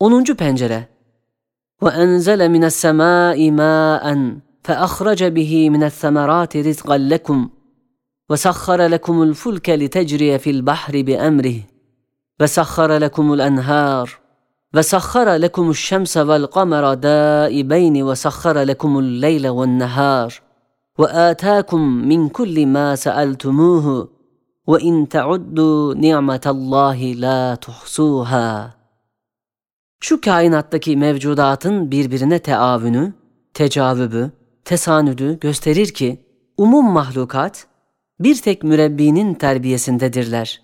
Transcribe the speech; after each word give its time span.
10. 0.00 0.34
pencere 0.34 0.88
وأنزل 1.82 2.48
من 2.48 2.64
السماء 2.64 3.50
ماء 3.50 4.36
فأخرج 4.64 5.24
به 5.24 5.70
من 5.70 5.82
الثمرات 5.82 6.56
رزقا 6.56 6.98
لكم 6.98 7.48
وسخر 8.30 8.86
لكم 8.86 9.22
الفلك 9.22 9.70
لتجري 9.70 10.38
في 10.38 10.50
البحر 10.50 11.02
بأمره 11.02 11.54
وسخر 12.40 12.96
لكم 12.96 13.32
الأنهار 13.32 14.10
وسخر 14.74 15.34
لكم 15.34 15.70
الشمس 15.70 16.16
والقمر 16.16 16.94
دائبين 16.94 18.02
وسخر 18.02 18.58
لكم 18.62 18.98
الليل 18.98 19.48
والنهار 19.48 20.34
وآتاكم 20.98 21.80
من 21.80 22.28
كل 22.28 22.66
ما 22.66 22.94
سألتموه 22.94 24.08
وإن 24.66 25.08
تعدوا 25.08 25.94
نعمة 25.94 26.42
الله 26.46 27.12
لا 27.12 27.54
تحصوها 27.54 28.79
Şu 30.00 30.20
kainattaki 30.20 30.96
mevcudatın 30.96 31.90
birbirine 31.90 32.38
teavünü, 32.38 33.12
tecavübü, 33.54 34.30
tesanüdü 34.64 35.40
gösterir 35.40 35.88
ki 35.88 36.20
umum 36.56 36.92
mahlukat 36.92 37.66
bir 38.20 38.36
tek 38.36 38.62
mürebbinin 38.62 39.34
terbiyesindedirler. 39.34 40.62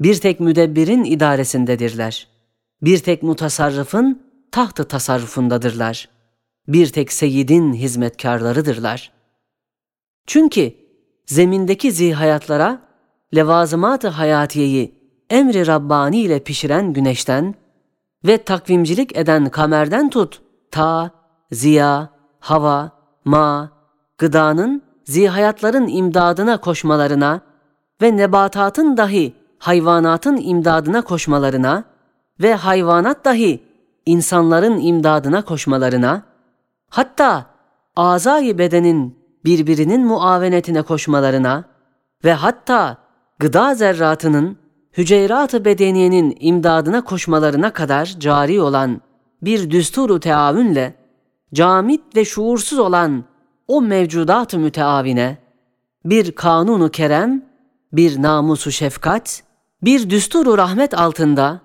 Bir 0.00 0.14
tek 0.20 0.40
müdebbirin 0.40 1.04
idaresindedirler. 1.04 2.28
Bir 2.82 2.98
tek 2.98 3.22
mutasarrıfın 3.22 4.22
tahtı 4.52 4.88
tasarrufundadırlar. 4.88 6.08
Bir 6.68 6.86
tek 6.86 7.12
seyyidin 7.12 7.72
hizmetkarlarıdırlar. 7.72 9.12
Çünkü 10.26 10.72
zemindeki 11.26 11.92
zihayatlara 11.92 12.82
levazımat-ı 13.34 14.08
hayatiyeyi 14.08 14.94
emri 15.30 15.66
Rabbani 15.66 16.20
ile 16.20 16.38
pişiren 16.38 16.92
güneşten 16.92 17.54
ve 18.26 18.38
takvimcilik 18.38 19.16
eden 19.16 19.48
kamerden 19.48 20.10
tut 20.10 20.42
ta, 20.70 21.10
ziya, 21.52 22.08
hava, 22.40 22.90
ma, 23.24 23.70
gıdanın 24.18 24.82
zihayatların 25.04 25.88
imdadına 25.88 26.60
koşmalarına 26.60 27.40
ve 28.02 28.16
nebatatın 28.16 28.96
dahi 28.96 29.34
hayvanatın 29.58 30.36
imdadına 30.36 31.02
koşmalarına 31.02 31.84
ve 32.40 32.54
hayvanat 32.54 33.24
dahi 33.24 33.62
insanların 34.06 34.80
imdadına 34.80 35.42
koşmalarına, 35.42 36.22
hatta 36.90 37.46
azayı 37.96 38.58
bedenin 38.58 39.18
birbirinin 39.44 40.06
muavenetine 40.06 40.82
koşmalarına 40.82 41.64
ve 42.24 42.32
hatta 42.32 42.96
gıda 43.38 43.74
zerratının 43.74 44.58
hüceyrat-ı 44.98 45.64
bedeniyenin 45.64 46.36
imdadına 46.40 47.04
koşmalarına 47.04 47.72
kadar 47.72 48.16
cari 48.18 48.60
olan 48.60 49.00
bir 49.42 49.70
düsturu 49.70 50.20
teavünle 50.20 50.94
camit 51.54 52.16
ve 52.16 52.24
şuursuz 52.24 52.78
olan 52.78 53.24
o 53.68 53.82
mevcudat-ı 53.82 54.58
müteavine 54.58 55.38
bir 56.04 56.32
kanunu 56.32 56.90
kerem, 56.90 57.44
bir 57.92 58.22
namusu 58.22 58.72
şefkat, 58.72 59.42
bir 59.82 60.10
düsturu 60.10 60.58
rahmet 60.58 60.98
altında 60.98 61.60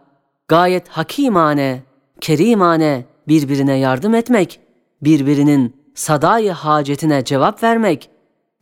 gayet 0.48 0.88
hakimane, 0.90 1.84
kerimane 2.22 3.06
birbirine 3.28 3.78
yardım 3.78 4.16
etmek, 4.16 4.60
birbirinin 5.02 5.76
sadayı 5.96 6.52
hacetine 6.52 7.24
cevap 7.24 7.64
vermek, 7.64 8.10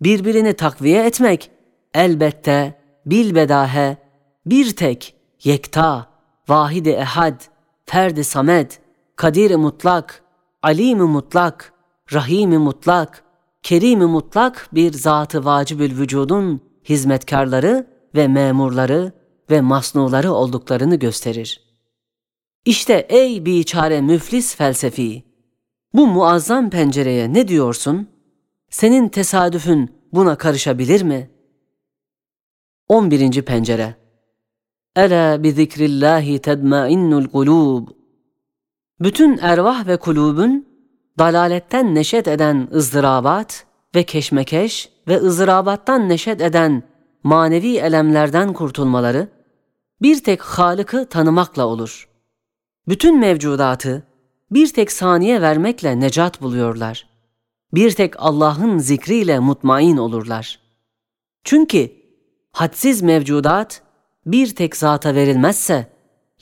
birbirini 0.01 0.53
takviye 0.53 1.05
etmek, 1.05 1.51
elbette 1.93 2.81
bilbedahe 3.05 3.97
bir 4.45 4.75
tek, 4.75 5.15
yekta, 5.43 6.07
vahidi 6.49 6.89
ehad, 6.89 7.41
ferdi 7.85 8.23
samed, 8.23 8.71
kadir 9.15 9.55
mutlak, 9.55 10.23
alim 10.63 10.99
mutlak, 10.99 11.73
rahim 12.13 12.49
mutlak, 12.49 13.23
kerim 13.63 13.99
mutlak 13.99 14.69
bir 14.73 14.93
zatı 14.93 15.45
vacibül 15.45 15.97
vücudun 15.97 16.61
hizmetkarları 16.89 17.87
ve 18.15 18.27
memurları 18.27 19.11
ve 19.49 19.61
masnuları 19.61 20.31
olduklarını 20.33 20.95
gösterir. 20.95 21.61
İşte 22.65 23.07
ey 23.09 23.45
biçare 23.45 24.01
müflis 24.01 24.55
felsefi, 24.55 25.23
bu 25.93 26.07
muazzam 26.07 26.69
pencereye 26.69 27.33
ne 27.33 27.47
diyorsun? 27.47 28.09
Senin 28.69 29.09
tesadüfün 29.09 29.95
buna 30.13 30.37
karışabilir 30.37 31.01
mi? 31.01 31.31
11. 32.87 33.41
pencere 33.41 34.00
Ela 34.95 35.43
bi 35.43 35.51
zikrillahi 35.51 36.39
tedmainnul 36.39 37.27
kulub. 37.27 37.87
Bütün 38.99 39.37
ervah 39.37 39.87
ve 39.87 39.97
kulubun 39.97 40.67
dalaletten 41.19 41.95
neşet 41.95 42.27
eden 42.27 42.69
ızdırabat 42.73 43.65
ve 43.95 44.03
keşmekeş 44.03 44.89
ve 45.07 45.17
ızdırabattan 45.17 46.09
neşet 46.09 46.41
eden 46.41 46.83
manevi 47.23 47.77
elemlerden 47.77 48.53
kurtulmaları 48.53 49.27
bir 50.01 50.23
tek 50.23 50.41
Halık'ı 50.41 51.09
tanımakla 51.09 51.67
olur. 51.67 52.09
Bütün 52.87 53.19
mevcudatı 53.19 54.03
bir 54.51 54.73
tek 54.73 54.91
saniye 54.91 55.41
vermekle 55.41 55.99
necat 55.99 56.41
buluyorlar. 56.41 57.07
Bir 57.73 57.91
tek 57.91 58.13
Allah'ın 58.17 58.77
zikriyle 58.77 59.39
mutmain 59.39 59.97
olurlar. 59.97 60.59
Çünkü 61.43 61.91
hadsiz 62.51 63.01
mevcudat 63.01 63.81
bir 64.25 64.55
tek 64.55 64.75
zata 64.75 65.15
verilmezse 65.15 65.87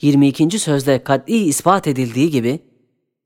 22. 0.00 0.58
sözde 0.58 1.04
kat'i 1.04 1.36
ispat 1.36 1.86
edildiği 1.86 2.30
gibi 2.30 2.60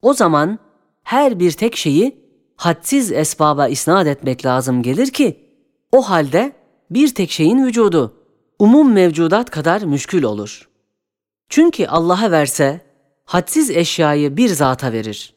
o 0.03 0.15
zaman 0.15 0.59
her 1.03 1.38
bir 1.41 1.53
tek 1.53 1.76
şeyi 1.76 2.25
hadsiz 2.56 3.12
esbaba 3.12 3.69
isnat 3.69 4.06
etmek 4.06 4.47
lazım 4.47 4.82
gelir 4.82 5.10
ki 5.10 5.41
o 5.92 6.03
halde 6.03 6.53
bir 6.91 7.15
tek 7.15 7.31
şeyin 7.31 7.66
vücudu 7.66 8.15
umum 8.59 8.92
mevcudat 8.92 9.50
kadar 9.50 9.82
müşkül 9.82 10.22
olur. 10.22 10.69
Çünkü 11.48 11.86
Allah'a 11.86 12.31
verse 12.31 12.81
hadsiz 13.25 13.71
eşyayı 13.71 14.36
bir 14.36 14.48
zata 14.48 14.92
verir. 14.92 15.34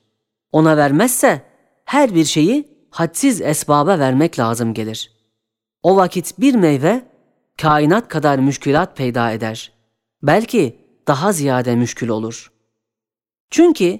Ona 0.51 0.77
vermezse 0.77 1.41
her 1.85 2.15
bir 2.15 2.25
şeyi 2.25 2.67
hadsiz 2.89 3.41
esbaba 3.41 3.99
vermek 3.99 4.39
lazım 4.39 4.73
gelir. 4.73 5.11
O 5.83 5.95
vakit 5.95 6.39
bir 6.39 6.55
meyve 6.55 7.05
kainat 7.61 8.07
kadar 8.07 8.39
müşkülat 8.39 8.97
peyda 8.97 9.31
eder. 9.31 9.71
Belki 10.23 10.75
daha 11.07 11.31
ziyade 11.31 11.75
müşkül 11.75 12.09
olur. 12.09 12.51
Çünkü 13.49 13.99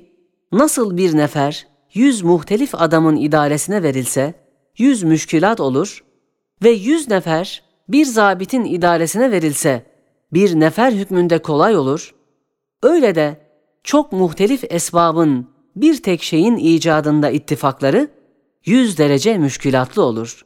nasıl 0.52 0.98
bir 0.98 1.18
nefer 1.18 1.68
yüz 1.94 2.22
muhtelif 2.22 2.76
adamın 2.76 3.16
idaresine 3.16 3.84
verilse 3.84 4.34
yüz 4.78 5.04
müşkülat 5.04 5.60
olur 5.60 6.04
ve 6.64 6.70
yüz 6.70 7.10
nefer 7.10 7.64
bir 7.90 8.06
zabitin 8.06 8.66
idaresine 8.66 9.32
verilse 9.32 9.86
bir 10.34 10.60
nefer 10.60 10.92
hükmünde 10.92 11.38
kolay 11.38 11.78
olur, 11.78 12.16
öyle 12.84 13.16
de 13.16 13.42
çok 13.84 14.12
muhtelif 14.12 14.64
esbabın 14.70 15.50
bir 15.76 16.04
tek 16.04 16.24
şeyin 16.24 16.56
icadında 16.56 17.30
ittifakları 17.30 18.08
yüz 18.66 18.98
derece 18.98 19.38
müşkülatlı 19.38 20.02
olur. 20.02 20.46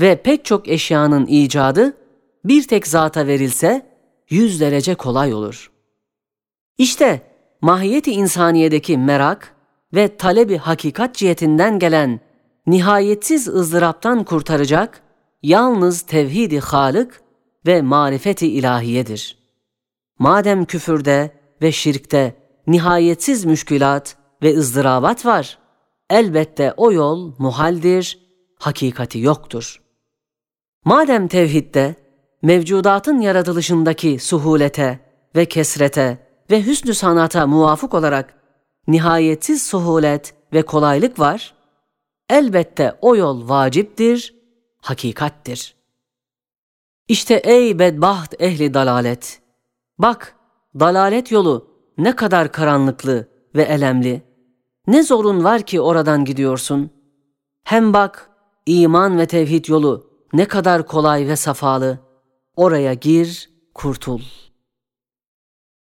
Ve 0.00 0.22
pek 0.22 0.44
çok 0.44 0.68
eşyanın 0.68 1.26
icadı 1.26 1.96
bir 2.44 2.62
tek 2.62 2.86
zata 2.86 3.26
verilse 3.26 3.86
yüz 4.30 4.60
derece 4.60 4.94
kolay 4.94 5.34
olur. 5.34 5.70
İşte 6.78 7.22
mahiyeti 7.60 8.12
insaniyedeki 8.12 8.98
merak 8.98 9.54
ve 9.94 10.16
talebi 10.16 10.56
hakikat 10.56 11.14
cihetinden 11.14 11.78
gelen 11.78 12.20
nihayetsiz 12.66 13.48
ızdıraptan 13.48 14.24
kurtaracak 14.24 15.02
yalnız 15.42 16.02
tevhidi 16.02 16.60
Halık 16.60 17.22
ve 17.66 17.82
marifeti 17.82 18.46
ilahiyedir. 18.46 19.38
Madem 20.18 20.64
küfürde 20.64 21.30
ve 21.62 21.72
şirkte 21.72 22.36
nihayetsiz 22.66 23.44
müşkülat 23.44 24.16
ve 24.42 24.56
ızdırabat 24.56 25.26
var, 25.26 25.58
elbette 26.10 26.74
o 26.76 26.92
yol 26.92 27.34
muhaldir, 27.38 28.18
hakikati 28.58 29.18
yoktur. 29.18 29.82
Madem 30.84 31.28
tevhidde 31.28 31.94
mevcudatın 32.44 33.20
yaratılışındaki 33.20 34.18
suhulete 34.18 35.00
ve 35.36 35.44
kesrete 35.44 36.18
ve 36.50 36.66
hüsnü 36.66 36.94
sanata 36.94 37.46
muvafık 37.46 37.94
olarak 37.94 38.34
nihayetsiz 38.88 39.66
suhulet 39.66 40.34
ve 40.52 40.62
kolaylık 40.62 41.18
var, 41.18 41.54
elbette 42.30 42.98
o 43.00 43.16
yol 43.16 43.48
vaciptir, 43.48 44.34
hakikattir. 44.80 45.74
İşte 47.08 47.34
ey 47.34 47.78
bedbaht 47.78 48.42
ehli 48.42 48.74
dalalet! 48.74 49.40
Bak, 49.98 50.36
dalalet 50.80 51.30
yolu 51.32 51.68
ne 51.98 52.16
kadar 52.16 52.52
karanlıklı 52.52 53.28
ve 53.54 53.62
elemli. 53.62 54.22
Ne 54.86 55.02
zorun 55.02 55.44
var 55.44 55.62
ki 55.62 55.80
oradan 55.80 56.24
gidiyorsun? 56.24 56.90
Hem 57.64 57.92
bak, 57.92 58.30
iman 58.66 59.18
ve 59.18 59.26
tevhid 59.26 59.68
yolu 59.68 60.10
ne 60.32 60.44
kadar 60.44 60.86
kolay 60.86 61.28
ve 61.28 61.36
safalı. 61.36 62.03
Oraya 62.56 62.94
gir, 62.94 63.50
kurtul. 63.74 64.20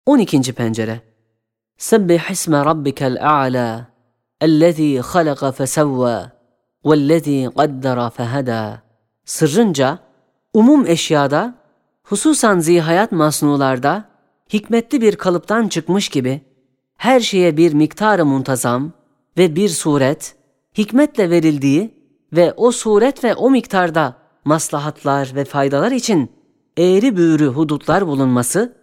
12. 0.07 0.53
pencere 0.53 1.01
Sebbih 1.79 2.31
isme 2.31 2.65
rabbikel 2.65 3.29
a'la 3.31 3.87
ellezî 4.41 5.01
halaka 5.01 5.53
fesevvâ 5.53 6.33
vellezî 6.85 7.51
qaddara 7.57 8.11
fehedâ 8.11 8.83
Sırrınca 9.25 9.99
umum 10.55 10.87
eşyada 10.87 11.55
hususan 12.03 12.59
zihayat 12.59 13.13
masnularda 13.13 14.05
hikmetli 14.53 15.01
bir 15.01 15.17
kalıptan 15.17 15.69
çıkmış 15.69 16.09
gibi 16.09 16.41
her 16.97 17.21
şeye 17.21 17.57
bir 17.57 17.73
miktarı 17.73 18.27
muntazam 18.27 18.93
ve 19.39 19.57
bir 19.57 19.69
suret 19.69 20.37
hikmetle 20.79 21.31
verildiği 21.31 21.95
ve 22.33 22.53
o 22.53 22.73
suret 22.73 23.25
ve 23.25 23.35
o 23.35 23.51
miktarda 23.51 24.17
maslahatlar 24.45 25.33
ve 25.35 25.45
faydalar 25.45 25.93
için 25.93 26.38
eğri 26.79 27.17
büğrü 27.17 27.47
hudutlar 27.47 28.07
bulunması 28.07 28.77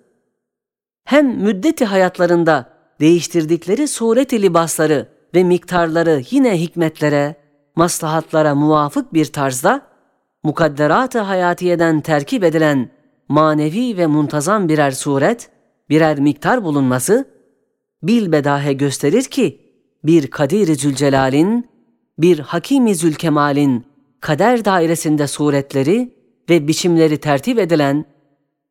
hem 1.05 1.27
müddeti 1.27 1.85
hayatlarında 1.85 2.69
değiştirdikleri 2.99 3.87
sureti 3.87 4.41
libasları 4.41 5.09
ve 5.35 5.43
miktarları 5.43 6.21
yine 6.31 6.61
hikmetlere, 6.61 7.35
maslahatlara 7.75 8.55
muvafık 8.55 9.13
bir 9.13 9.25
tarzda 9.25 9.81
mukadderat-ı 10.43 11.19
hayatiyeden 11.19 12.01
terkip 12.01 12.43
edilen 12.43 12.89
manevi 13.29 13.97
ve 13.97 14.07
muntazam 14.07 14.69
birer 14.69 14.91
suret, 14.91 15.49
birer 15.89 16.19
miktar 16.19 16.63
bulunması 16.63 17.25
bilbedahe 18.03 18.73
gösterir 18.73 19.23
ki 19.23 19.61
bir 20.03 20.27
Kadir-i 20.27 20.75
Zülcelal'in, 20.75 21.69
bir 22.17 22.39
Hakim-i 22.39 22.95
Zülkemal'in 22.95 23.85
kader 24.21 24.65
dairesinde 24.65 25.27
suretleri 25.27 26.15
ve 26.49 26.67
biçimleri 26.67 27.17
tertip 27.17 27.59
edilen 27.59 28.05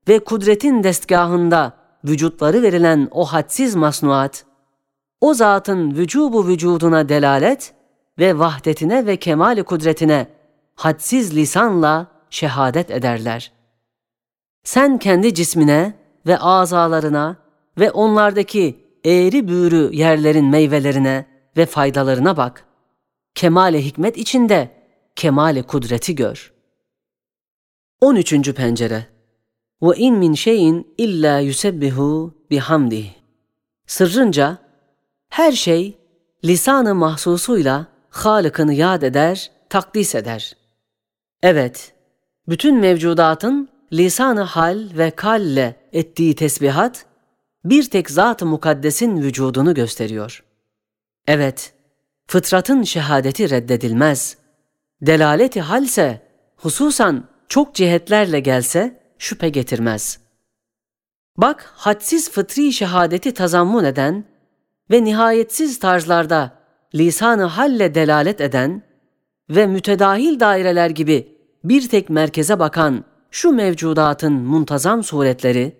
ve 0.08 0.18
kudretin 0.18 0.84
destgahında 0.84 1.72
vücutları 2.04 2.62
verilen 2.62 3.08
o 3.10 3.24
hadsiz 3.24 3.74
masnuat, 3.74 4.44
o 5.20 5.34
zatın 5.34 5.90
vücubu 5.90 6.46
vücuduna 6.46 7.08
delalet 7.08 7.74
ve 8.18 8.38
vahdetine 8.38 9.06
ve 9.06 9.16
kemali 9.16 9.62
kudretine 9.62 10.26
hadsiz 10.74 11.36
lisanla 11.36 12.06
şehadet 12.30 12.90
ederler. 12.90 13.52
Sen 14.64 14.98
kendi 14.98 15.34
cismine 15.34 15.94
ve 16.26 16.38
azalarına 16.38 17.36
ve 17.78 17.90
onlardaki 17.90 18.84
eğri 19.04 19.48
büğrü 19.48 19.90
yerlerin 19.92 20.44
meyvelerine 20.44 21.26
ve 21.56 21.66
faydalarına 21.66 22.36
bak. 22.36 22.64
Kemale 23.34 23.84
hikmet 23.84 24.16
içinde 24.16 24.70
kemale 25.16 25.62
kudreti 25.62 26.14
gör. 26.14 26.53
13. 28.04 28.52
pencere 28.52 29.06
ve 29.82 29.96
in 29.96 30.14
min 30.14 30.34
şeyin 30.34 30.94
illa 30.98 31.38
yusebbihu 31.38 32.34
bihamdih. 32.50 33.10
Sırrınca 33.86 34.58
her 35.28 35.52
şey 35.52 35.98
lisanı 36.44 36.94
mahsusuyla 36.94 37.86
Halık'ını 38.10 38.74
yad 38.74 39.02
eder, 39.02 39.50
takdis 39.68 40.14
eder. 40.14 40.56
Evet, 41.42 41.94
bütün 42.48 42.76
mevcudatın 42.76 43.68
lisanı 43.92 44.40
hal 44.40 44.88
ve 44.98 45.10
kalle 45.10 45.76
ettiği 45.92 46.34
tesbihat, 46.34 47.06
bir 47.64 47.90
tek 47.90 48.10
Zat-ı 48.10 48.46
Mukaddes'in 48.46 49.22
vücudunu 49.22 49.74
gösteriyor. 49.74 50.44
Evet, 51.26 51.74
fıtratın 52.26 52.82
şehadeti 52.82 53.50
reddedilmez. 53.50 54.36
Delaleti 55.02 55.60
halse, 55.60 56.22
hususan 56.56 57.33
çok 57.48 57.74
cihetlerle 57.74 58.40
gelse, 58.40 59.00
şüphe 59.18 59.48
getirmez. 59.48 60.18
Bak, 61.36 61.72
hadsiz 61.76 62.30
fıtri 62.30 62.72
şehadeti 62.72 63.34
tazammun 63.34 63.84
eden 63.84 64.24
ve 64.90 65.04
nihayetsiz 65.04 65.78
tarzlarda 65.78 66.58
lisanı 66.94 67.44
halle 67.44 67.94
delalet 67.94 68.40
eden 68.40 68.82
ve 69.50 69.66
mütedahil 69.66 70.40
daireler 70.40 70.90
gibi 70.90 71.36
bir 71.64 71.88
tek 71.88 72.10
merkeze 72.10 72.58
bakan 72.58 73.04
şu 73.30 73.52
mevcudatın 73.52 74.32
muntazam 74.32 75.04
suretleri, 75.04 75.76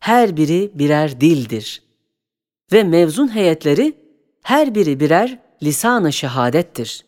her 0.00 0.36
biri 0.36 0.70
birer 0.74 1.20
dildir. 1.20 1.82
Ve 2.72 2.84
mevzun 2.84 3.34
heyetleri 3.34 3.96
her 4.42 4.74
biri 4.74 5.00
birer 5.00 5.38
lisan-ı 5.62 6.12
şehadettir. 6.12 7.04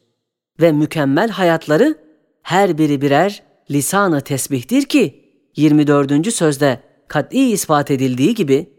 Ve 0.61 0.73
mükemmel 0.73 1.31
hayatları 1.31 1.99
her 2.43 2.79
biri 2.79 3.01
birer 3.01 3.43
lisan-ı 3.71 4.21
tesbihtir 4.21 4.83
ki 4.83 5.25
24. 5.57 6.33
sözde 6.33 6.81
kat'i 7.09 7.51
ispat 7.51 7.91
edildiği 7.91 8.35
gibi 8.35 8.71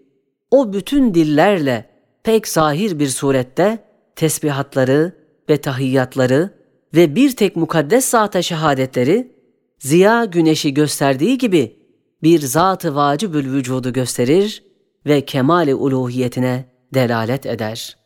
o 0.52 0.74
bütün 0.74 1.14
dillerle 1.14 1.90
pek 2.24 2.48
zahir 2.48 3.00
bir 3.00 3.08
surette 3.08 3.84
tesbihatları 4.16 5.14
ve 5.50 5.58
tahiyyatları 5.58 6.58
ve 6.96 7.16
bir 7.16 7.36
tek 7.36 7.56
mukaddes 7.56 8.10
zata 8.10 8.42
şehadetleri 8.42 9.32
ziya 9.80 10.26
güneşi 10.26 10.74
gösterdiği 10.74 11.38
gibi 11.38 11.78
bir 12.24 12.40
zat-ı 12.40 12.96
vacibül 12.96 13.54
vücudu 13.54 13.94
gösterir 13.94 14.64
ve 15.06 15.26
kemali 15.26 15.76
uluhiyetine 15.76 16.66
delalet 16.94 17.46
eder. 17.46 17.98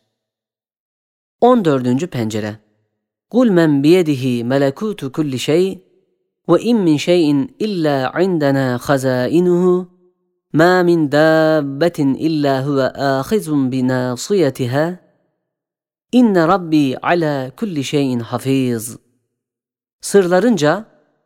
14. 1.40 2.10
pencere 2.10 2.56
Kul 3.30 3.50
men 3.50 3.82
biyedihi 3.82 4.44
melekutu 4.44 5.12
kulli 5.12 5.38
şey 5.38 5.82
in 6.58 6.78
min 6.78 6.96
şeyin 6.96 7.56
illa 7.58 8.20
indena 8.20 8.78
khazainuhu 8.78 9.88
ma 10.52 10.82
min 10.82 11.12
dabbetin 11.12 12.14
illa 12.14 12.66
huve 12.66 12.88
ahizun 12.92 13.72
binasiyetiha 13.72 14.96
inne 16.12 16.48
rabbi 16.48 16.96
ala 17.02 17.50
kulli 17.56 17.84
şeyin 17.84 18.20
hafiz. 18.20 18.96
Sırlarınca 20.00 20.84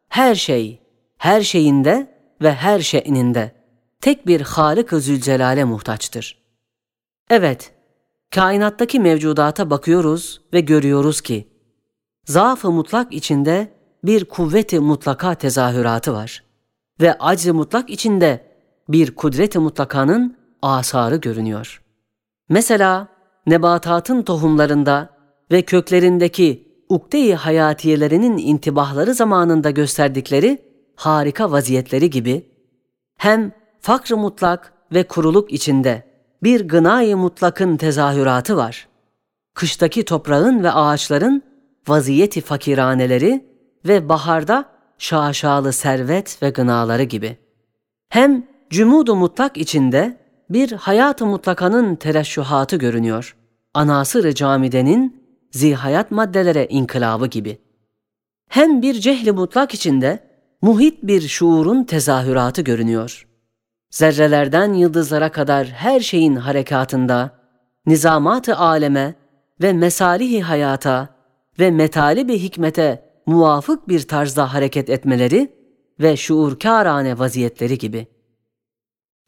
her 0.08 0.34
şey, 0.34 0.82
her 1.18 1.40
şeyinde 1.42 2.16
ve 2.42 2.54
her 2.54 2.80
şeyininde 2.80 3.52
tek 4.00 4.26
bir 4.26 4.40
Halık-ı 4.40 5.00
Zülcelal'e 5.00 5.64
muhtaçtır. 5.64 6.46
Evet, 7.30 7.72
kainattaki 8.30 9.00
mevcudata 9.00 9.70
bakıyoruz 9.70 10.40
ve 10.52 10.60
görüyoruz 10.60 11.20
ki, 11.20 11.48
zaaf-ı 12.24 12.70
mutlak 12.70 13.12
içinde 13.12 13.75
bir 14.06 14.24
kuvveti 14.24 14.80
mutlaka 14.80 15.34
tezahüratı 15.34 16.12
var 16.12 16.42
ve 17.00 17.16
acz 17.18 17.46
mutlak 17.46 17.90
içinde 17.90 18.44
bir 18.88 19.14
kudret-i 19.14 19.58
mutlakanın 19.58 20.36
asarı 20.62 21.16
görünüyor. 21.16 21.82
Mesela 22.48 23.08
nebatatın 23.46 24.22
tohumlarında 24.22 25.10
ve 25.52 25.62
köklerindeki 25.62 26.66
ukde-i 26.88 27.34
hayatiyelerinin 27.34 28.38
intibahları 28.38 29.14
zamanında 29.14 29.70
gösterdikleri 29.70 30.58
harika 30.96 31.50
vaziyetleri 31.50 32.10
gibi 32.10 32.46
hem 33.18 33.52
fakr 33.80 34.12
mutlak 34.12 34.72
ve 34.92 35.02
kuruluk 35.02 35.52
içinde 35.52 36.02
bir 36.42 36.68
gınayı 36.68 37.16
mutlakın 37.16 37.76
tezahüratı 37.76 38.56
var. 38.56 38.88
Kıştaki 39.54 40.04
toprağın 40.04 40.62
ve 40.62 40.72
ağaçların 40.72 41.42
vaziyeti 41.88 42.40
fakiraneleri 42.40 43.55
ve 43.88 44.08
baharda 44.08 44.64
şaşalı 44.98 45.72
servet 45.72 46.42
ve 46.42 46.50
gınaları 46.50 47.02
gibi. 47.02 47.36
Hem 48.08 48.46
cumudu 48.70 49.16
mutlak 49.16 49.56
içinde 49.56 50.18
bir 50.50 50.72
hayat-ı 50.72 51.26
mutlakanın 51.26 51.96
tereşşuhatı 51.96 52.76
görünüyor. 52.76 53.36
Anasır-ı 53.74 54.34
camidenin 54.34 55.22
zihayat 55.50 56.10
maddelere 56.10 56.66
inkılabı 56.70 57.26
gibi. 57.26 57.58
Hem 58.48 58.82
bir 58.82 58.94
cehli 58.94 59.32
mutlak 59.32 59.74
içinde 59.74 60.26
muhit 60.62 61.02
bir 61.02 61.20
şuurun 61.20 61.84
tezahüratı 61.84 62.62
görünüyor. 62.62 63.26
Zerrelerden 63.90 64.72
yıldızlara 64.72 65.32
kadar 65.32 65.66
her 65.66 66.00
şeyin 66.00 66.36
harekatında, 66.36 67.30
nizamat-ı 67.86 68.56
aleme 68.56 69.14
ve 69.62 69.72
mesalihi 69.72 70.42
hayata 70.42 71.08
ve 71.58 71.70
metalibi 71.70 72.38
hikmete 72.38 73.05
muvafık 73.26 73.88
bir 73.88 74.00
tarzda 74.00 74.54
hareket 74.54 74.90
etmeleri 74.90 75.52
ve 76.00 76.16
şuurkârane 76.16 77.18
vaziyetleri 77.18 77.78
gibi. 77.78 78.06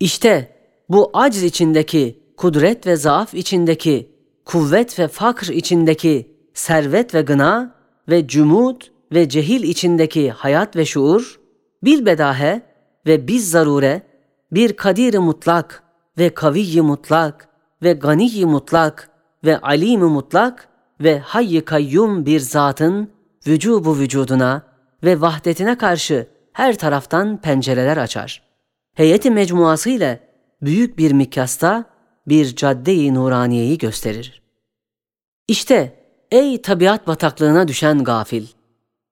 İşte 0.01 0.57
bu 0.89 1.11
acz 1.15 1.43
içindeki, 1.43 2.23
kudret 2.37 2.87
ve 2.87 2.97
zaaf 2.97 3.35
içindeki, 3.35 4.13
kuvvet 4.45 4.99
ve 4.99 5.09
fakr 5.09 5.51
içindeki, 5.51 6.37
servet 6.55 7.15
ve 7.15 7.23
gına 7.23 7.75
ve 8.09 8.27
cumut 8.27 8.91
ve 9.13 9.29
cehil 9.29 9.63
içindeki 9.63 10.31
hayat 10.31 10.77
ve 10.77 10.85
şuur, 10.85 11.41
bilbedahe 11.85 12.63
ve 13.07 13.29
biz 13.29 13.51
zarure, 13.51 14.03
bir 14.53 14.73
kadir 14.73 15.19
mutlak 15.19 15.83
ve 16.19 16.35
kaviy 16.35 16.81
mutlak 16.81 17.49
ve 17.83 17.93
ganiy 17.93 18.45
mutlak 18.45 19.11
ve 19.45 19.59
alim 19.59 20.01
mutlak 20.01 20.69
ve 21.01 21.19
hayy 21.19 21.65
kayyum 21.65 22.27
bir 22.27 22.41
zatın 22.41 23.11
vücubu 23.49 23.99
vücuduna 23.99 24.63
ve 25.05 25.21
vahdetine 25.21 25.79
karşı 25.79 26.27
her 26.53 26.79
taraftan 26.79 27.41
pencereler 27.41 27.97
açar. 27.97 28.43
Heyeti 28.95 29.31
mecmuası 29.31 29.91
ile 29.91 30.21
büyük 30.63 30.99
bir 30.99 31.13
mikasta 31.13 31.85
bir 32.29 32.57
cadde-i 32.57 33.15
nuraniyeyi 33.15 33.79
gösterir. 33.79 34.43
İşte 35.49 36.05
ey 36.31 36.63
tabiat 36.63 37.07
bataklığına 37.07 37.69
düşen 37.69 38.05
gafil! 38.05 38.47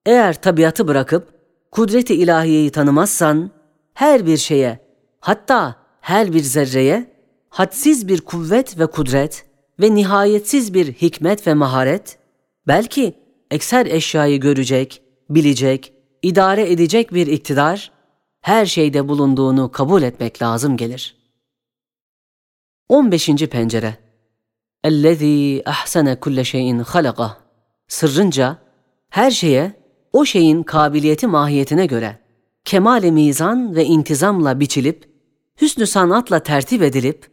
Eğer 0.06 0.42
tabiatı 0.42 0.88
bırakıp 0.88 1.34
kudreti 1.70 2.14
ilahiyeyi 2.14 2.70
tanımazsan 2.70 3.50
her 3.94 4.26
bir 4.26 4.36
şeye 4.36 4.78
hatta 5.20 5.76
her 6.00 6.32
bir 6.32 6.42
zerreye 6.42 7.10
hadsiz 7.48 8.08
bir 8.08 8.20
kuvvet 8.20 8.78
ve 8.78 8.86
kudret 8.86 9.46
ve 9.80 9.94
nihayetsiz 9.94 10.74
bir 10.74 10.92
hikmet 10.92 11.46
ve 11.46 11.54
maharet 11.54 12.18
belki 12.66 13.14
ekser 13.51 13.85
eşyayı 13.85 14.39
görecek, 14.39 15.01
bilecek, 15.29 15.93
idare 16.21 16.71
edecek 16.71 17.13
bir 17.13 17.27
iktidar 17.27 17.91
her 18.41 18.65
şeyde 18.65 19.07
bulunduğunu 19.07 19.71
kabul 19.71 20.01
etmek 20.01 20.41
lazım 20.41 20.77
gelir. 20.77 21.15
15. 22.89 23.27
pencere 23.27 23.97
اَلَّذ۪ي 24.83 25.63
اَحْسَنَ 25.63 26.15
كُلَّ 26.15 26.39
شَيْءٍ 26.39 26.83
خَلَقَهُ 26.83 27.31
Sırrınca 27.87 28.57
her 29.09 29.31
şeye 29.31 29.73
o 30.13 30.25
şeyin 30.25 30.63
kabiliyeti 30.63 31.27
mahiyetine 31.27 31.85
göre 31.85 32.19
kemal 32.65 33.03
mizan 33.03 33.75
ve 33.75 33.85
intizamla 33.85 34.59
biçilip, 34.59 35.09
hüsnü 35.61 35.87
sanatla 35.87 36.39
tertip 36.39 36.81
edilip, 36.81 37.31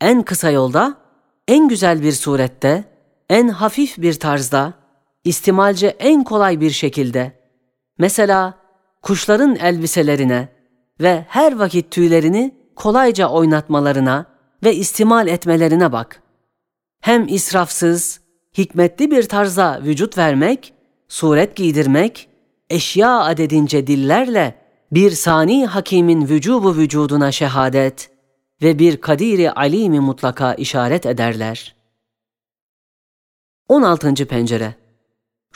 en 0.00 0.22
kısa 0.22 0.50
yolda, 0.50 0.94
en 1.48 1.68
güzel 1.68 2.02
bir 2.02 2.12
surette, 2.12 2.84
en 3.30 3.48
hafif 3.48 3.98
bir 3.98 4.14
tarzda, 4.14 4.74
istimalce 5.23 5.87
en 5.87 6.23
kolay 6.23 6.59
bir 6.59 6.71
şekilde, 6.71 7.39
mesela 7.97 8.53
kuşların 9.01 9.55
elbiselerine 9.55 10.49
ve 11.01 11.25
her 11.29 11.55
vakit 11.55 11.91
tüylerini 11.91 12.55
kolayca 12.75 13.27
oynatmalarına 13.27 14.25
ve 14.63 14.75
istimal 14.75 15.27
etmelerine 15.27 15.91
bak. 15.91 16.21
Hem 17.01 17.27
israfsız, 17.27 18.21
hikmetli 18.57 19.11
bir 19.11 19.23
tarza 19.23 19.81
vücut 19.83 20.17
vermek, 20.17 20.73
suret 21.07 21.55
giydirmek, 21.55 22.29
eşya 22.69 23.19
adedince 23.19 23.87
dillerle 23.87 24.55
bir 24.91 25.11
sani 25.11 25.65
hakimin 25.65 26.27
vücubu 26.27 26.75
vücuduna 26.75 27.31
şehadet 27.31 28.11
ve 28.61 28.79
bir 28.79 29.01
kadiri 29.01 29.51
alimi 29.51 29.99
mutlaka 29.99 30.53
işaret 30.53 31.05
ederler. 31.05 31.75
16. 33.67 34.13
pencere 34.27 34.82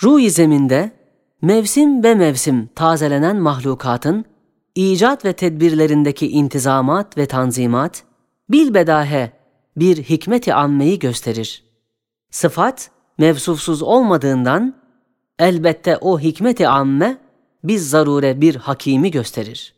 Ruh-i 0.04 0.32
zeminde 0.32 0.92
mevsim 1.42 2.04
ve 2.04 2.16
mevsim 2.16 2.70
tazelenen 2.75 3.38
mahlukatın 3.38 4.25
icat 4.75 5.25
ve 5.25 5.34
tedbirlerindeki 5.34 6.27
intizamat 6.27 7.18
ve 7.18 7.25
tanzimat 7.25 8.04
bilbedahe 8.50 9.32
bir 9.77 9.98
hikmeti 10.04 10.54
ammeyi 10.54 11.00
gösterir. 11.00 11.63
Sıfat 12.32 12.92
mevsufsuz 13.18 13.82
olmadığından 13.82 14.75
elbette 15.39 15.98
o 15.98 16.20
hikmeti 16.20 16.68
amme 16.68 17.18
biz 17.63 17.89
zarure 17.89 18.42
bir 18.42 18.56
hakimi 18.56 19.12
gösterir. 19.12 19.74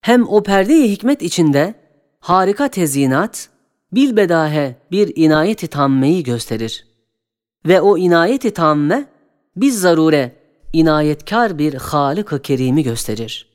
Hem 0.00 0.28
o 0.28 0.42
perde-i 0.42 0.90
hikmet 0.90 1.22
içinde 1.22 1.74
harika 2.20 2.68
tezyinat 2.68 3.48
bilbedahe 3.92 4.76
bir 4.90 5.12
inayeti 5.16 5.66
tammeyi 5.66 6.22
gösterir. 6.22 6.86
Ve 7.66 7.80
o 7.80 7.98
inayeti 7.98 8.50
tamme 8.50 9.13
biz 9.56 9.80
zarure 9.80 10.36
inayetkar 10.72 11.58
bir 11.58 11.74
Halık-ı 11.74 12.42
Kerim'i 12.42 12.82
gösterir. 12.82 13.48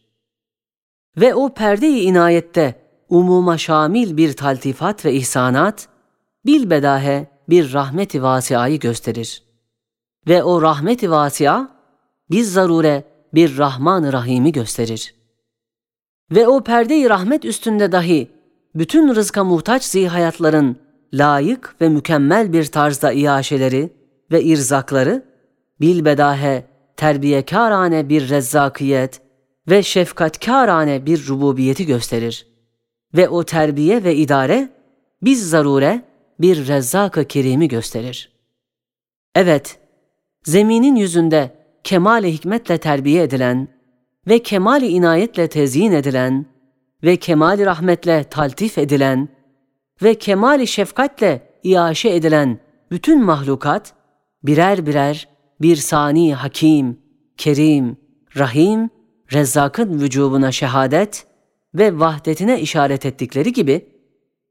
Ve 1.17 1.35
o 1.35 1.53
perde-i 1.53 1.99
inayette 1.99 2.81
umuma 3.09 3.57
şamil 3.57 4.17
bir 4.17 4.33
taltifat 4.33 5.05
ve 5.05 5.13
ihsanat, 5.13 5.87
bilbedahe 6.45 7.27
bir 7.49 7.73
rahmet-i 7.73 8.23
vasiayı 8.23 8.79
gösterir. 8.79 9.43
Ve 10.27 10.43
o 10.43 10.61
rahmet-i 10.61 11.11
vasia, 11.11 11.67
biz 12.31 12.53
zarure 12.53 13.03
bir 13.33 13.57
Rahman-ı 13.57 14.13
Rahim'i 14.13 14.51
gösterir. 14.51 15.15
Ve 16.31 16.47
o 16.47 16.63
perde-i 16.63 17.09
rahmet 17.09 17.45
üstünde 17.45 17.91
dahi 17.91 18.31
bütün 18.75 19.15
rızka 19.15 19.43
muhtaç 19.43 19.83
zihayatların 19.83 20.77
layık 21.13 21.75
ve 21.81 21.89
mükemmel 21.89 22.53
bir 22.53 22.65
tarzda 22.65 23.11
iaşeleri 23.11 23.93
ve 24.31 24.43
irzakları 24.43 25.28
bilbedahe 25.81 26.65
terbiyekârane 26.97 28.09
bir 28.09 28.29
rezzakiyet 28.29 29.21
ve 29.69 29.83
şefkatkârane 29.83 31.05
bir 31.05 31.27
rububiyeti 31.27 31.85
gösterir. 31.85 32.47
Ve 33.15 33.29
o 33.29 33.43
terbiye 33.43 34.03
ve 34.03 34.15
idare 34.15 34.69
biz 35.21 35.49
zarure 35.49 36.01
bir 36.39 36.67
rezzak-ı 36.67 37.25
kerimi 37.25 37.67
gösterir. 37.67 38.31
Evet, 39.35 39.79
zeminin 40.43 40.95
yüzünde 40.95 41.51
kemal-i 41.83 42.33
hikmetle 42.33 42.77
terbiye 42.77 43.23
edilen 43.23 43.67
ve 44.27 44.39
kemal-i 44.39 44.87
inayetle 44.87 45.47
tezyin 45.47 45.91
edilen 45.91 46.45
ve 47.03 47.15
kemal-i 47.15 47.65
rahmetle 47.65 48.23
taltif 48.23 48.77
edilen 48.77 49.29
ve 50.03 50.15
kemal-i 50.15 50.67
şefkatle 50.67 51.49
iaşe 51.63 52.09
edilen 52.09 52.59
bütün 52.91 53.23
mahlukat 53.23 53.93
birer 54.43 54.85
birer 54.85 55.27
bir 55.61 55.75
sani 55.75 56.33
hakim, 56.33 56.97
kerim, 57.37 57.97
rahim, 58.37 58.89
rezzakın 59.33 59.99
vücubuna 59.99 60.51
şehadet 60.51 61.25
ve 61.75 61.99
vahdetine 61.99 62.61
işaret 62.61 63.05
ettikleri 63.05 63.53
gibi, 63.53 63.85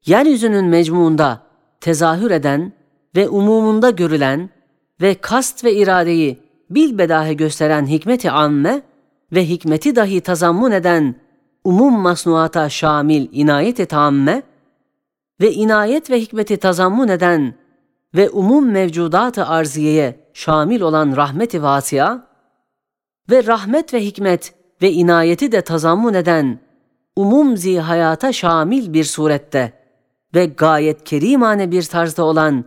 yeryüzünün 0.06 0.64
mecmuunda 0.64 1.42
tezahür 1.80 2.30
eden 2.30 2.72
ve 3.16 3.28
umumunda 3.28 3.90
görülen 3.90 4.50
ve 5.00 5.14
kast 5.14 5.64
ve 5.64 5.74
iradeyi 5.74 6.38
bilbedahe 6.70 7.34
gösteren 7.34 7.86
hikmeti 7.86 8.30
amme 8.30 8.82
ve 9.32 9.48
hikmeti 9.48 9.96
dahi 9.96 10.20
tazammun 10.20 10.70
eden 10.70 11.14
umum 11.64 12.00
masnuata 12.00 12.68
şamil 12.68 13.28
inayet-i 13.32 13.86
tamme 13.86 14.42
ve 15.40 15.52
inayet 15.52 16.10
ve 16.10 16.20
hikmeti 16.20 16.56
tazammun 16.56 17.08
eden 17.08 17.54
ve 18.14 18.30
umum 18.30 18.70
mevcudat-ı 18.70 19.46
arziyeye 19.46 20.27
şamil 20.38 20.80
olan 20.80 21.16
rahmet-i 21.16 21.62
vasia 21.62 22.18
ve 23.30 23.46
rahmet 23.46 23.94
ve 23.94 24.04
hikmet 24.04 24.54
ve 24.82 24.92
inayeti 24.92 25.52
de 25.52 25.62
tazammun 25.62 26.14
eden 26.14 26.60
umum 27.16 27.56
zihayata 27.56 28.32
şamil 28.32 28.92
bir 28.92 29.04
surette 29.04 29.72
ve 30.34 30.46
gayet 30.46 31.04
kerimane 31.04 31.70
bir 31.70 31.82
tarzda 31.82 32.24
olan 32.24 32.64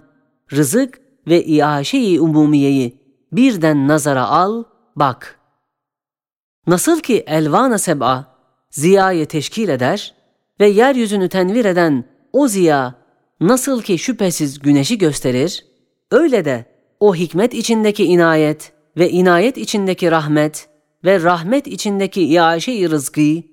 rızık 0.54 1.02
ve 1.28 1.44
iaşe-i 1.44 2.20
umumiyeyi 2.20 3.00
birden 3.32 3.88
nazara 3.88 4.28
al, 4.28 4.64
bak. 4.96 5.40
Nasıl 6.68 7.00
ki 7.00 7.24
elvana 7.28 7.78
seb'a 7.78 8.26
ziyayı 8.70 9.26
teşkil 9.26 9.70
eder 9.70 10.14
ve 10.60 10.68
yeryüzünü 10.68 11.30
tenvir 11.30 11.66
eden 11.66 12.06
o 12.34 12.48
ziya 12.48 12.96
nasıl 13.40 13.82
ki 13.82 13.98
şüphesiz 13.98 14.60
güneşi 14.60 14.98
gösterir, 14.98 15.66
öyle 16.12 16.46
de 16.46 16.71
o 17.02 17.16
hikmet 17.16 17.54
içindeki 17.54 18.06
inayet 18.06 18.72
ve 18.98 19.10
inayet 19.10 19.58
içindeki 19.58 20.12
rahmet 20.12 20.70
ve 21.06 21.24
rahmet 21.24 21.68
içindeki 21.68 22.22
iaşe-i 22.22 22.90
rızkı 22.90 23.44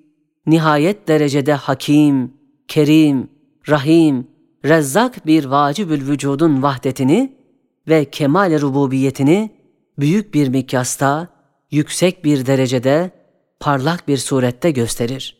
nihayet 0.46 1.08
derecede 1.08 1.54
hakim, 1.54 2.32
kerim, 2.68 3.30
rahim, 3.68 4.26
rezzak 4.64 5.26
bir 5.26 5.44
vacibül 5.44 6.08
vücudun 6.08 6.62
vahdetini 6.62 7.36
ve 7.88 8.04
kemal 8.04 8.60
rububiyetini 8.60 9.50
büyük 9.98 10.34
bir 10.34 10.48
mikyasta, 10.48 11.28
yüksek 11.70 12.24
bir 12.24 12.46
derecede, 12.46 13.10
parlak 13.60 14.08
bir 14.08 14.16
surette 14.16 14.70
gösterir. 14.70 15.38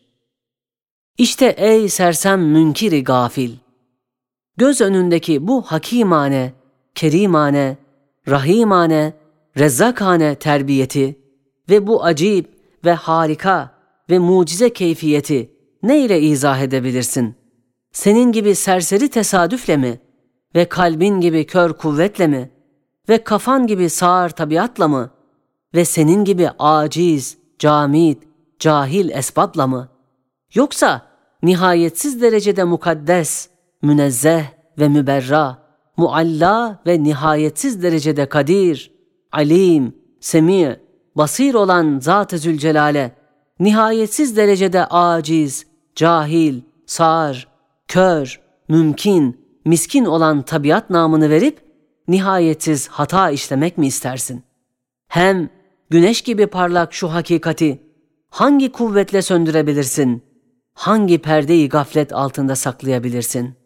İşte 1.17 1.45
ey 1.57 1.89
sersem 1.89 2.41
münkiri 2.41 3.03
gafil! 3.03 3.55
Göz 4.57 4.81
önündeki 4.81 5.47
bu 5.47 5.61
hakimane, 5.61 6.53
kerimane, 6.95 7.77
rahimane, 8.29 9.13
rezzakane 9.57 10.35
terbiyeti 10.35 11.19
ve 11.69 11.87
bu 11.87 12.03
acip 12.03 12.49
ve 12.85 12.93
harika 12.93 13.71
ve 14.09 14.19
mucize 14.19 14.73
keyfiyeti 14.73 15.51
ne 15.83 15.99
ile 15.99 16.21
izah 16.21 16.59
edebilirsin? 16.59 17.35
Senin 17.91 18.31
gibi 18.31 18.55
serseri 18.55 19.09
tesadüfle 19.09 19.77
mi 19.77 19.99
ve 20.55 20.69
kalbin 20.69 21.21
gibi 21.21 21.45
kör 21.45 21.73
kuvvetle 21.73 22.27
mi?'' 22.27 22.59
ve 23.09 23.23
kafan 23.23 23.67
gibi 23.67 23.89
sağır 23.89 24.29
tabiatla 24.29 24.87
mı 24.87 25.11
ve 25.75 25.85
senin 25.85 26.25
gibi 26.25 26.49
aciz, 26.59 27.37
camit, 27.59 28.23
cahil 28.59 29.09
esbabla 29.09 29.67
mı? 29.67 29.89
Yoksa 30.53 31.01
nihayetsiz 31.43 32.21
derecede 32.21 32.63
mukaddes, 32.63 33.49
münezzeh 33.81 34.43
ve 34.79 34.87
müberra, 34.87 35.57
mualla 35.99 36.81
ve 36.87 37.03
nihayetsiz 37.03 37.83
derecede 37.83 38.29
kadir, 38.29 38.91
alim, 39.31 39.95
semi, 40.19 40.79
basir 41.15 41.53
olan 41.53 41.99
Zat-ı 41.99 42.37
Zülcelal'e 42.37 43.11
nihayetsiz 43.59 44.37
derecede 44.37 44.85
aciz, 44.85 45.65
cahil, 45.95 46.61
sağır, 46.85 47.47
kör, 47.87 48.41
mümkün, 48.69 49.45
miskin 49.65 50.05
olan 50.05 50.41
tabiat 50.41 50.89
namını 50.89 51.29
verip 51.29 51.59
nihayetsiz 52.07 52.87
hata 52.87 53.29
işlemek 53.29 53.77
mi 53.77 53.87
istersin? 53.87 54.43
Hem 55.07 55.49
güneş 55.89 56.21
gibi 56.21 56.47
parlak 56.47 56.93
şu 56.93 57.13
hakikati 57.13 57.83
hangi 58.29 58.71
kuvvetle 58.71 59.21
söndürebilirsin? 59.21 60.23
Hangi 60.73 61.17
perdeyi 61.17 61.69
gaflet 61.69 62.13
altında 62.13 62.55
saklayabilirsin?'' 62.55 63.58